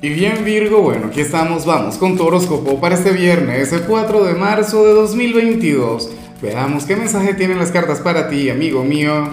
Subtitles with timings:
[0.00, 4.26] Y bien Virgo, bueno, aquí estamos, vamos con tu horóscopo para este viernes, el 4
[4.26, 6.10] de marzo de 2022.
[6.40, 9.28] Veamos qué mensaje tienen las cartas para ti, amigo mío.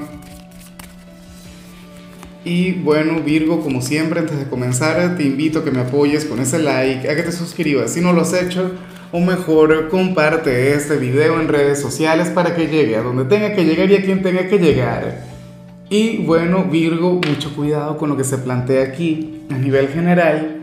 [2.43, 6.39] Y bueno, Virgo, como siempre, antes de comenzar, te invito a que me apoyes con
[6.39, 8.71] ese like, a que te suscribas si no lo has hecho,
[9.11, 13.65] o mejor, comparte este video en redes sociales para que llegue a donde tenga que
[13.65, 15.25] llegar y a quien tenga que llegar.
[15.91, 20.54] Y bueno, Virgo, mucho cuidado con lo que se plantea aquí a nivel general.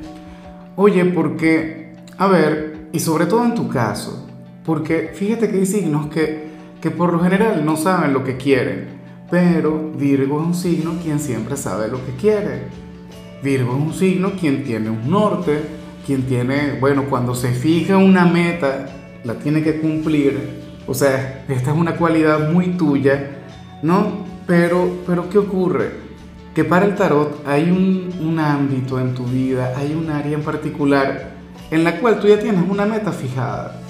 [0.77, 4.27] Oye, porque, a ver, y sobre todo en tu caso,
[4.65, 6.48] porque fíjate que hay signos que,
[6.80, 8.88] que por lo general no saben lo que quieren,
[9.30, 12.62] pero Virgo es un signo quien siempre sabe lo que quiere.
[13.42, 15.61] Virgo es un signo quien tiene un norte,
[16.06, 18.86] quien tiene, bueno, cuando se fija una meta,
[19.25, 20.62] la tiene que cumplir.
[20.86, 23.42] O sea, esta es una cualidad muy tuya,
[23.83, 24.25] ¿no?
[24.47, 26.12] Pero, pero ¿qué ocurre?
[26.55, 31.33] Que para el tarot hay un, ámbito en tu vida, hay un área en particular
[31.70, 33.80] en la cual tú ya tienes una meta fijada.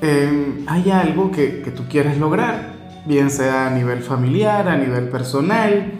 [0.00, 2.72] Em, hay algo que, tú quieres lograr,
[3.06, 5.92] bien sea a nivel familiar, a nivel personal,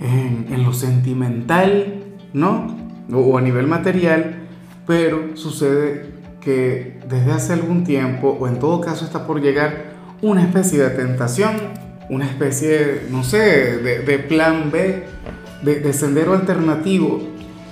[0.00, 2.76] en, lo sentimental, ¿no?
[3.12, 4.46] O a nivel material,
[4.86, 10.42] pero sucede que desde hace algún tiempo, o en todo caso está por llegar, una
[10.42, 11.50] especie de tentación
[12.12, 15.06] una especie, no sé, de, plan B,
[15.62, 17.22] de, sendero alternativo.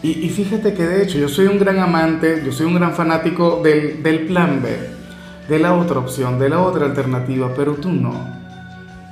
[0.02, 3.60] Y, fíjate que de hecho yo soy un gran amante, yo soy un gran fanático
[3.62, 4.70] del, del plan B,
[5.46, 8.14] de la otra opción, de la otra alternativa, pero tú no.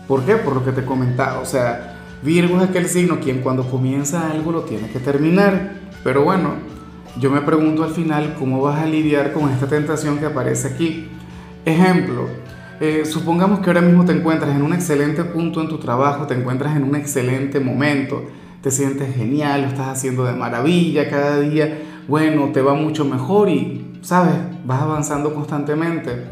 [0.06, 0.36] ¿Por qué?
[0.36, 1.40] Por lo que te comentaba.
[1.40, 5.74] O sea, Virgo es aquel signo quien cuando comienza algo lo tiene que terminar.
[6.02, 6.54] Pero bueno,
[7.20, 11.08] yo me pregunto al final cómo vas a lidiar con esta tentación que aparece aquí.
[11.66, 12.28] Ejemplo,
[12.80, 16.34] eh, supongamos que ahora mismo te encuentras en un excelente punto en tu trabajo, te
[16.34, 18.22] encuentras en un excelente momento,
[18.62, 23.48] te sientes genial, lo estás haciendo de maravilla cada día, bueno, te va mucho mejor
[23.48, 24.36] y, ¿sabes?
[24.64, 26.24] Vas avanzando constantemente.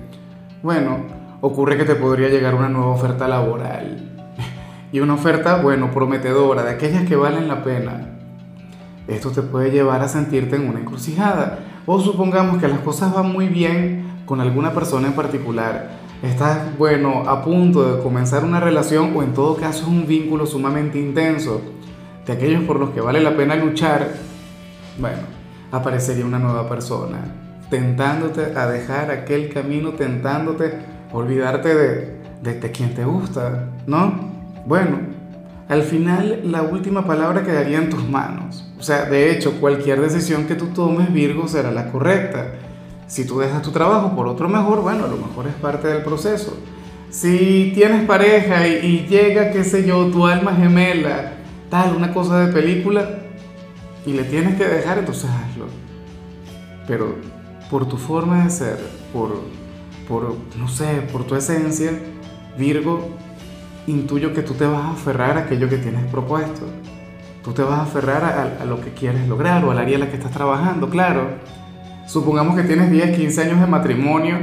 [0.62, 0.98] Bueno,
[1.40, 4.12] ocurre que te podría llegar una nueva oferta laboral.
[4.92, 8.18] Y una oferta, bueno, prometedora, de aquellas que valen la pena.
[9.08, 11.58] Esto te puede llevar a sentirte en una encrucijada.
[11.86, 17.28] O supongamos que las cosas van muy bien con alguna persona en particular estás, bueno,
[17.28, 21.60] a punto de comenzar una relación o en todo caso un vínculo sumamente intenso,
[22.26, 24.08] de aquellos por los que vale la pena luchar,
[24.98, 25.22] bueno,
[25.70, 27.18] aparecería una nueva persona,
[27.70, 30.72] tentándote a dejar aquel camino, tentándote
[31.12, 34.12] a olvidarte de, de, de quien te gusta, ¿no?
[34.66, 34.98] Bueno,
[35.68, 38.72] al final la última palabra quedaría en tus manos.
[38.78, 42.52] O sea, de hecho, cualquier decisión que tú tomes, Virgo, será la correcta.
[43.06, 46.02] Si tú dejas tu trabajo por otro mejor, bueno, a lo mejor es parte del
[46.02, 46.56] proceso.
[47.08, 51.34] Si tienes pareja y, llega, qué sé yo, tu alma gemela,
[51.70, 53.08] tal, una cosa de película,
[54.04, 55.66] y le tienes que dejar, entonces hazlo.
[56.88, 57.14] Pero
[57.70, 58.78] por tu forma de ser,
[59.12, 59.40] por,
[60.08, 61.92] por, no sé, por tu esencia,
[62.58, 63.10] Virgo,
[63.86, 66.66] intuyo que tú te vas a aferrar a aquello que tienes propuesto.
[67.44, 70.00] Tú te vas a aferrar a, a lo que quieres lograr o al área en
[70.00, 71.38] la que estás trabajando, claro.
[72.06, 74.36] Supongamos que tienes 10, 15 años de matrimonio,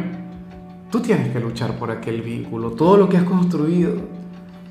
[0.92, 3.94] tú tienes que luchar por aquel vínculo, todo lo que has construido,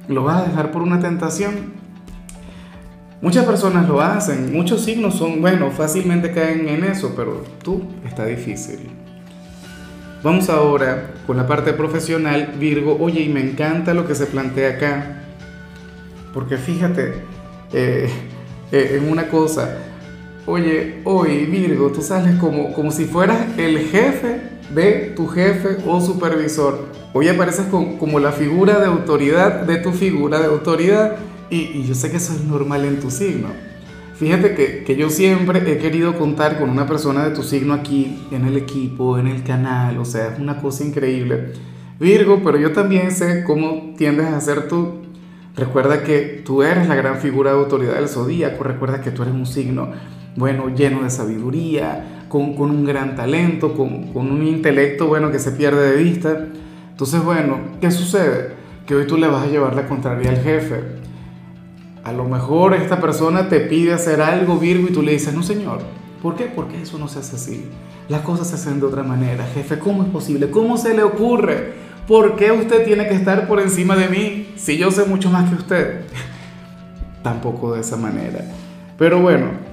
[0.09, 1.73] lo vas a dejar por una tentación.
[3.23, 8.27] Muchas personas lo hacen, muchos signos son, bueno, fácilmente caen en eso, pero tú está
[8.27, 8.91] difícil.
[10.23, 12.97] Vamos ahora con la parte profesional, Virgo.
[13.01, 15.23] Oye, y me encanta lo que se plantea acá,
[16.35, 17.15] porque fíjate
[17.73, 18.11] eh,
[18.71, 19.79] eh, en una cosa,
[20.45, 24.41] Oye, hoy Virgo, tú sales como, como si fueras el jefe
[24.75, 26.89] de tu jefe o supervisor.
[27.13, 31.15] Hoy apareces como la figura de autoridad de tu figura de autoridad
[31.49, 33.51] y, yo sé que eso es normal en tu signo.
[34.17, 38.27] Fíjate que, que, yo siempre he querido contar con una persona de tu signo aquí,
[38.33, 41.53] en el equipo, en el canal, o sea, es una cosa increíble.
[42.01, 45.03] Virgo, pero yo también sé cómo tiendes a ser tú.
[45.55, 49.35] Recuerda que tú eres la gran figura de autoridad del zodíaco, recuerda que tú eres
[49.35, 49.91] un signo
[50.37, 55.93] bueno, lleno de sabiduría, con, un gran talento, con, un intelecto, bueno, que se pierde
[55.93, 56.47] de vista.
[56.91, 58.55] Entonces, bueno, ¿qué sucede?
[58.87, 60.81] Que hoy tú le vas a llevar la contraria al jefe.
[62.05, 65.43] A lo mejor esta persona te pide hacer algo, Virgo, y tú le dices, no,
[65.43, 65.81] señor.
[66.23, 66.45] ¿Por qué?
[66.45, 67.67] Porque eso no se hace así.
[68.09, 69.45] Las cosas se hacen de otra manera.
[69.55, 70.51] Jefe, ¿cómo es posible?
[70.51, 71.75] ¿Cómo se le ocurre?
[72.07, 75.51] ¿Por qué usted tiene que estar por encima de mí si yo sé mucho más
[75.51, 76.01] que usted?
[77.23, 78.45] Tampoco de esa manera.
[78.97, 79.72] Pero bueno,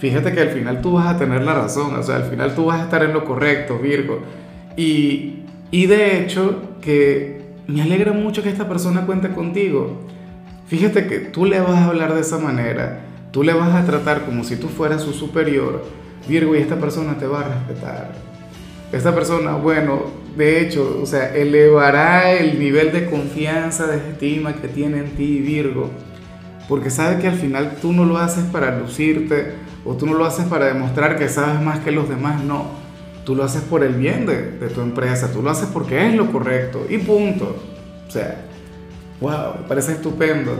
[0.00, 2.66] fíjate que al final tú vas a tener la razón, o sea, al final tú
[2.66, 4.22] vas a estar en lo correcto, Virgo.
[4.76, 10.00] Y, y de hecho, que me alegra mucho que esta persona cuente contigo.
[10.66, 13.00] Fíjate que tú le vas a hablar de esa manera,
[13.30, 15.84] tú le vas a tratar como si tú fueras su superior,
[16.28, 18.12] Virgo, y esta persona te va a respetar.
[18.92, 20.04] Esta persona, bueno,
[20.36, 25.40] de hecho, o sea, elevará el nivel de confianza, de estima que tiene en ti,
[25.40, 25.90] Virgo,
[26.68, 29.54] porque sabe que al final tú no lo haces para lucirte
[29.84, 32.66] o tú no lo haces para demostrar que sabes más que los demás, no.
[33.24, 36.30] Tú lo haces por el bien de, tu empresa, tú lo haces porque es lo
[36.32, 37.56] correcto y punto.
[38.06, 38.42] O sea,
[39.20, 40.52] wow, parece estupendo.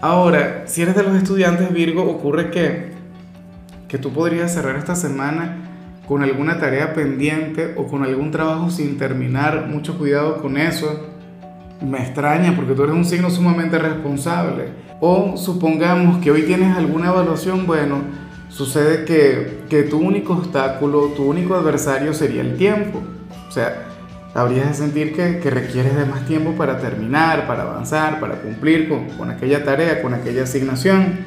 [0.00, 2.92] Ahora, si eres de los estudiantes Virgo, ocurre que,
[3.88, 5.64] que tú podrías cerrar esta semana
[6.06, 9.66] con alguna tarea pendiente o con algún trabajo sin terminar.
[9.68, 11.10] Mucho cuidado con eso.
[11.80, 14.68] Me extraña porque tú eres un signo sumamente responsable.
[15.00, 18.02] O supongamos que hoy tienes alguna evaluación, bueno,
[18.54, 23.02] sucede que, que tu único obstáculo, tu único adversario sería el tiempo.
[23.48, 23.86] O sea,
[24.32, 28.88] habrías de sentir que, que, requieres de más tiempo para terminar, para avanzar, para cumplir
[28.88, 31.18] con, con, aquella tarea, con aquella asignación.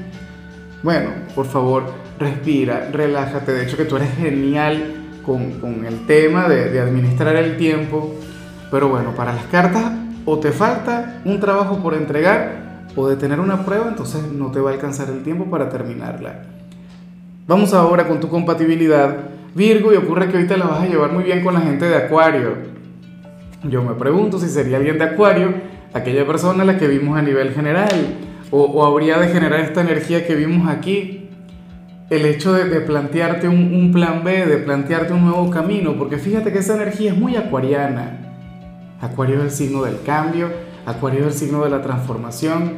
[0.83, 1.83] Bueno, por favor,
[2.17, 3.51] respira, relájate.
[3.51, 4.93] De hecho que tú eres genial
[5.25, 8.15] con, con el tema de, de, administrar el tiempo.
[8.71, 9.91] Pero bueno, para las cartas
[10.25, 14.59] o te falta un trabajo por entregar o de tener una prueba, entonces no te
[14.59, 16.56] va a alcanzar el tiempo para terminarla.
[17.47, 19.29] Vamos ahora con tu compatibilidad.
[19.55, 21.95] Virgo, y ocurre que ahorita la vas a llevar muy bien con la gente de
[21.95, 22.55] Acuario.
[23.63, 25.53] Yo me pregunto si sería alguien de Acuario,
[25.93, 28.17] aquella persona a la que vimos a nivel general,
[28.51, 31.29] o, o habría de generar esta energía que vimos aquí,
[32.09, 36.17] el hecho de, de plantearte un, un, plan B, de plantearte un nuevo camino, porque
[36.17, 38.35] fíjate que esa energía es muy acuariana.
[38.99, 40.49] Acuario es el signo del cambio,
[40.85, 42.73] Acuario es el signo de la transformación,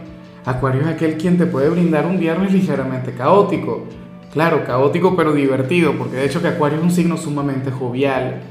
[0.46, 3.88] Acuario es aquel quien te puede brindar un viernes ligeramente caótico.
[4.32, 8.42] Claro, caótico pero divertido, porque de hecho que Acuario es un signo sumamente jovial,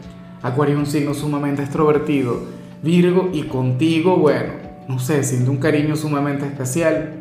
[0.43, 2.41] Acuario es un signo sumamente extrovertido.
[2.83, 4.53] Virgo y contigo, bueno,
[4.89, 7.15] no sé, siente un cariño sumamente especial.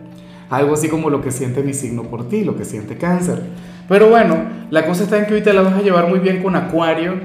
[0.50, 3.44] Algo así como lo que siente mi signo por ti, lo que siente cáncer.
[3.90, 4.38] Pero bueno,
[4.70, 7.16] la cosa está en que hoy te la vas a llevar muy bien con Acuario.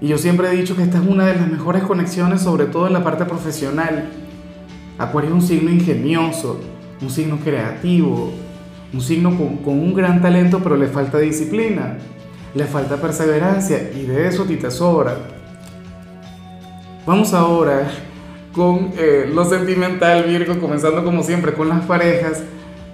[0.00, 2.86] Y yo siempre he dicho que esta es una de las mejores conexiones, sobre todo
[2.86, 4.08] en la parte profesional.
[4.98, 6.60] Acuario es un signo ingenioso,
[7.00, 8.32] un signo creativo,
[8.96, 11.98] un signo con, un gran talento, pero le falta disciplina,
[12.54, 15.18] le falta perseverancia y de eso a ti te sobra.
[17.06, 17.90] Vamos ahora
[18.52, 22.42] con eh, lo sentimental, Virgo, comenzando como siempre con las parejas.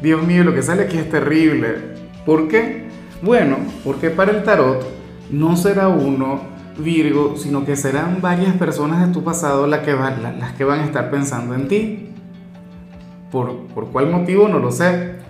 [0.02, 1.76] Dios mío, lo que sale aquí es terrible.
[2.26, 2.88] ¿Por qué?
[3.22, 4.84] Bueno, porque para el tarot
[5.30, 6.40] no será uno,
[6.78, 10.80] Virgo, sino que serán varias personas de tu pasado las que van, las que van
[10.80, 12.08] a estar pensando en ti.
[13.30, 14.48] ¿Por, por cuál motivo?
[14.48, 15.22] No lo sé.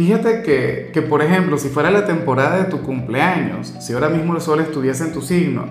[0.00, 4.34] Fíjate que, que, por ejemplo, si fuera la temporada de tu cumpleaños, si ahora mismo
[4.34, 5.66] el sol estuviese en tu signo,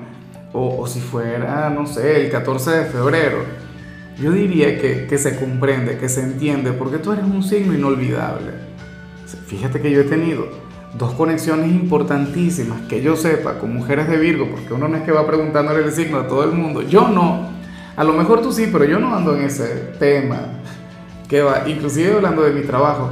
[0.53, 3.39] o, o, si fuera, no sé, el 14 de febrero,
[4.21, 8.51] yo diría que, que, se comprende, que se entiende, porque tú eres un signo inolvidable.
[9.47, 10.47] Fíjate que yo he tenido
[10.95, 15.11] dos conexiones importantísimas, que yo sepa, con mujeres de Virgo, porque uno no es que
[15.11, 17.49] va preguntándole el signo a todo el mundo, yo no.
[17.95, 20.41] A lo mejor tú sí, pero yo no ando en ese tema.
[21.27, 23.09] Que va, inclusive hablando de mi trabajo.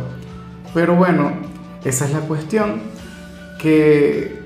[0.77, 1.31] Pero bueno,
[1.83, 2.81] esa es la cuestión,
[3.57, 4.37] que,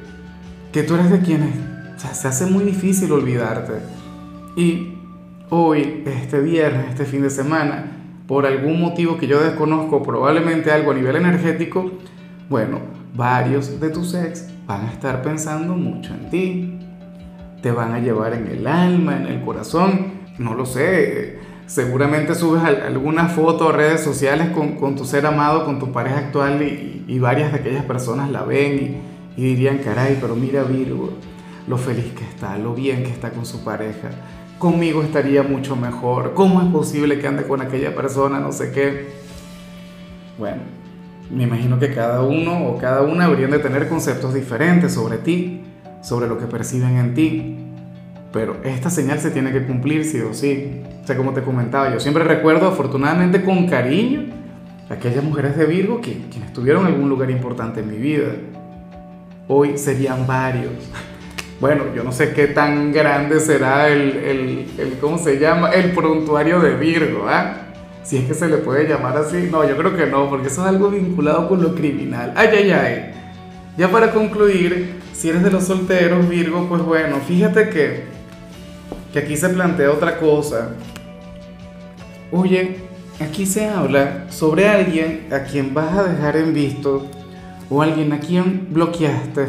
[0.72, 1.54] que tú eres de quienes
[1.98, 3.74] se hace muy difícil olvidarte.
[4.56, 4.94] Y
[5.50, 7.84] hoy, este viernes, este fin de semana,
[8.30, 11.92] por algún motivo que yo desconozco, probablemente algo a nivel energético,
[12.48, 12.80] bueno,
[13.14, 16.80] varios de tus ex van a estar pensando mucho en ti.
[17.62, 21.41] Te van a llevar en el alma, en el corazón, no lo sé.
[21.72, 26.62] Seguramente subes alguna foto a redes sociales con, tu ser amado, con tu pareja actual
[26.62, 29.02] y, y varias de aquellas personas la ven
[29.38, 31.14] y, y dirían, caray, pero mira Virgo,
[31.70, 34.10] lo feliz que está, lo bien que está con su pareja.
[34.60, 36.34] Conmigo estaría mucho mejor.
[36.34, 38.42] ¿Cómo es posible que ande con aquella persona?
[38.42, 39.08] No sé qué.
[40.38, 40.64] Bueno,
[41.34, 45.64] me imagino que cada uno o cada una habrían de tener conceptos diferentes sobre ti,
[46.04, 47.61] sobre lo que perciben en ti.
[48.32, 50.82] Pero esta señal se tiene que cumplir sí o sí.
[51.04, 54.26] O sea, como te comentaba, yo siempre recuerdo afortunadamente con cariño
[54.90, 58.30] aquellas mujeres de Virgo que, quienes tuvieron algún lugar importante en mi vida.
[59.48, 60.72] Hoy serían varios
[61.62, 65.70] bueno, yo no sé qué tan grande será el, el, el, ¿cómo se llama?
[65.70, 67.54] El prontuario de Virgo, ¿ah?
[68.02, 69.48] Si es que se le puede llamar así.
[69.52, 72.34] No, yo creo que no, porque eso es algo vinculado con lo criminal.
[72.36, 73.14] Ay, ay, ay.
[73.78, 78.06] Ya para concluir, si eres de los solteros, Virgo, pues bueno, fíjate que,
[79.12, 80.70] que aquí se plantea otra cosa.
[82.32, 82.78] Oye,
[83.20, 87.08] aquí se habla sobre alguien a quien vas a dejar en visto
[87.70, 89.48] o alguien a quien bloqueaste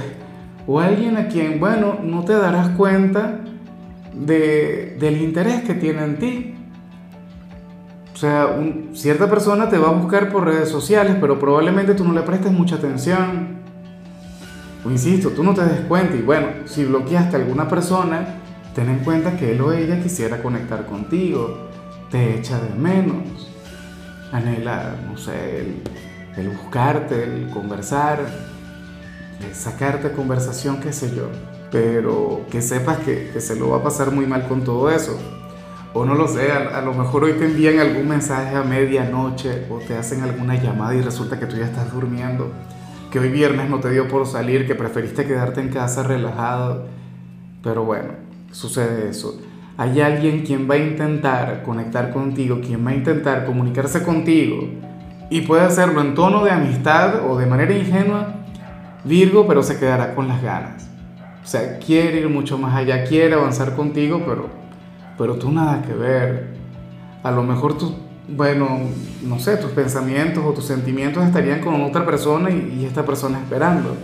[0.66, 3.40] o alguien a quien, bueno, no te darás cuenta
[4.12, 6.54] de, del interés que tiene en ti.
[8.14, 8.56] sea,
[8.92, 12.52] cierta persona te va a buscar por redes sociales, pero probablemente tú no le prestes
[12.52, 13.60] mucha atención.
[14.84, 18.41] O insisto, tú no te des cuenta y bueno, si bloqueaste a alguna persona,
[18.74, 21.68] ten en cuenta que él o ella quisiera conectar contigo,
[22.10, 23.50] te echa de menos,
[24.32, 25.76] anhela, no sé,
[26.36, 28.20] el, buscarte, el conversar,
[29.46, 31.28] el sacarte conversación, qué sé yo,
[31.70, 35.18] pero que sepas que, que se lo va a pasar muy mal con todo eso.
[35.94, 39.78] O no lo sé, a, lo mejor hoy te envían algún mensaje a medianoche o
[39.78, 42.50] te hacen alguna llamada y resulta que tú ya estás durmiendo,
[43.10, 46.86] que hoy viernes no te dio por salir, que preferiste quedarte en casa relajado.
[47.62, 48.14] Pero bueno,
[48.52, 49.40] sucede eso.
[49.76, 54.68] Hay alguien quien va a intentar conectar contigo, quien va a intentar comunicarse contigo
[55.28, 58.34] y puede hacerlo en tono de amistad o de manera ingenua,
[59.04, 60.88] Virgo, pero se quedará con las ganas.
[61.42, 64.62] O sea, quiere ir mucho más allá, quiere avanzar contigo, pero
[65.18, 66.48] pero tú nada que ver.
[67.22, 67.94] A lo mejor tú,
[68.28, 68.80] bueno,
[69.22, 73.96] no sé, tus pensamientos o tus sentimientos estarían con otra persona y, esta persona esperando.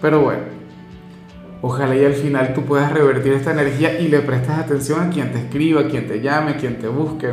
[0.00, 0.42] Pero bueno,
[1.66, 5.32] ojalá y al final tú puedas revertir esta energía y le prestes atención a quien
[5.32, 7.30] te escriba, a quien te llame, a quien te busque.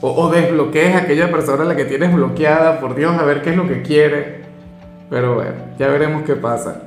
[0.00, 3.40] O, o desbloquees a aquella persona a la que tienes bloqueada, por Dios, a ver
[3.40, 4.42] qué es lo que quiere.
[5.08, 6.82] Pero bueno, ya veremos qué pasa.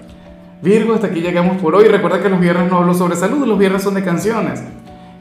[0.62, 1.88] Virgo, hasta aquí llegamos por hoy.
[1.88, 4.62] Recuerda que los viernes no hablo sobre salud, los viernes son de canciones.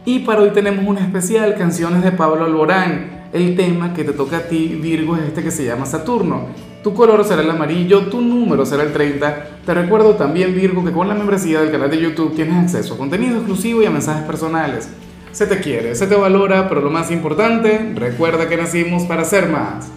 [0.04, 3.28] Y para hoy tenemos una especial, canciones de Pablo Alborán.
[3.32, 6.48] El tema que te toca a ti, Virgo, es este que se llama Saturno.
[6.84, 9.60] Tu color será el amarillo, tu número será el 30.
[9.64, 12.98] Te recuerdo también, Virgo, que con la membresía del canal de YouTube tienes acceso a
[12.98, 14.90] contenido exclusivo y a mensajes personales.
[15.32, 19.48] Se te quiere, se te valora, pero lo más importante, recuerda que nacimos para ser
[19.48, 19.92] más.